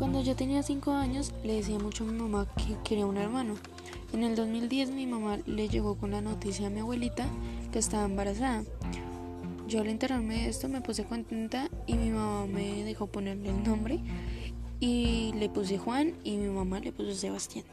[0.00, 3.56] Cuando yo tenía 5 años le decía mucho a mi mamá que quería un hermano.
[4.14, 7.26] En el 2010 mi mamá le llegó con la noticia a mi abuelita
[7.70, 8.64] que estaba embarazada.
[9.68, 13.62] Yo al enterarme de esto me puse contenta y mi mamá me dejó ponerle el
[13.62, 14.00] nombre
[14.80, 17.66] y le puse Juan y mi mamá le puso Sebastián.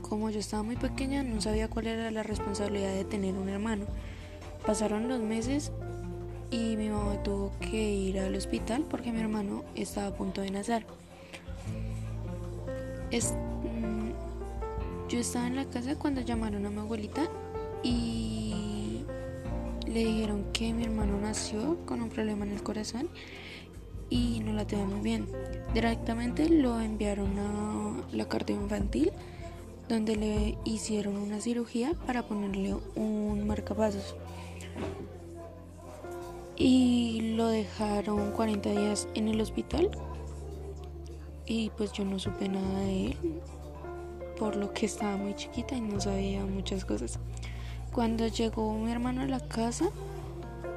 [0.00, 3.84] Como yo estaba muy pequeña no sabía cuál era la responsabilidad de tener un hermano.
[4.64, 5.70] Pasaron los meses
[6.54, 10.52] y mi mamá tuvo que ir al hospital porque mi hermano estaba a punto de
[10.52, 10.86] nacer.
[13.10, 14.10] Mm,
[15.08, 17.28] yo estaba en la casa cuando llamaron a mi abuelita
[17.82, 19.02] y
[19.88, 23.08] le dijeron que mi hermano nació con un problema en el corazón
[24.08, 25.26] y no la tenía muy bien.
[25.74, 29.10] Directamente lo enviaron a la carta infantil
[29.88, 34.14] donde le hicieron una cirugía para ponerle un marcapasos
[36.56, 39.90] y lo dejaron 40 días en el hospital
[41.46, 43.16] y pues yo no supe nada de él
[44.38, 47.18] por lo que estaba muy chiquita y no sabía muchas cosas.
[47.92, 49.90] Cuando llegó mi hermano a la casa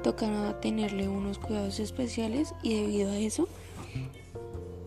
[0.04, 3.48] tocaba tenerle unos cuidados especiales y debido a eso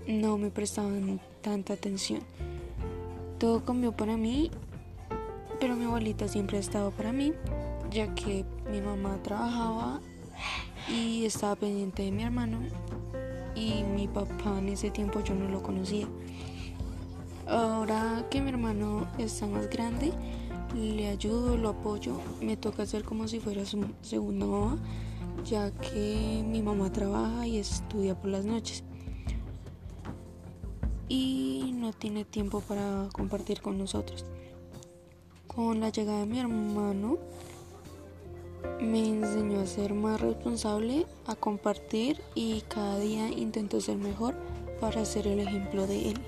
[0.07, 2.21] no me prestaban tanta atención.
[3.39, 4.51] Todo cambió para mí,
[5.61, 7.33] pero mi abuelita siempre ha estado para mí,
[7.91, 10.01] ya que mi mamá trabajaba
[11.31, 12.59] estaba pendiente de mi hermano
[13.55, 16.09] y mi papá en ese tiempo yo no lo conocía.
[17.47, 20.13] Ahora que mi hermano está más grande,
[20.75, 24.79] le ayudo, lo apoyo, me toca hacer como si fuera su segunda mamá,
[25.45, 28.83] ya que mi mamá trabaja y estudia por las noches.
[31.09, 34.25] Y no tiene tiempo para compartir con nosotros.
[35.47, 37.19] Con la llegada de mi hermano,
[38.81, 44.35] me enseñó a ser más responsable, a compartir y cada día intento ser mejor
[44.81, 46.19] para ser el ejemplo de él.